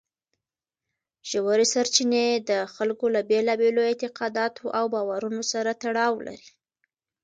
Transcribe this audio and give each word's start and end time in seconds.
ژورې 1.29 1.65
سرچینې 1.73 2.27
د 2.49 2.51
خلکو 2.73 3.05
له 3.15 3.21
بېلابېلو 3.29 3.81
اعتقاداتو 3.89 4.63
او 4.77 4.85
باورونو 4.93 5.41
سره 5.51 5.71
تړاو 5.83 6.13
لري. 6.27 6.49